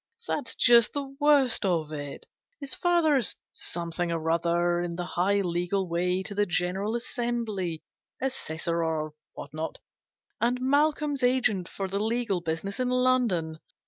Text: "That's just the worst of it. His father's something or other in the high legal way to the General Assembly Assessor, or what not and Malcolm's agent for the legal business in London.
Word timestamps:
"That's 0.27 0.55
just 0.55 0.93
the 0.93 1.15
worst 1.19 1.63
of 1.63 1.91
it. 1.91 2.25
His 2.59 2.73
father's 2.73 3.35
something 3.53 4.11
or 4.11 4.31
other 4.31 4.81
in 4.81 4.95
the 4.95 5.05
high 5.05 5.41
legal 5.41 5.87
way 5.87 6.23
to 6.23 6.33
the 6.33 6.47
General 6.47 6.95
Assembly 6.95 7.83
Assessor, 8.19 8.83
or 8.83 9.13
what 9.35 9.53
not 9.53 9.77
and 10.39 10.59
Malcolm's 10.59 11.21
agent 11.21 11.67
for 11.69 11.87
the 11.87 11.99
legal 11.99 12.41
business 12.41 12.79
in 12.79 12.89
London. 12.89 13.59